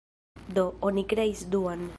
[0.59, 1.89] Do, oni kreis duan.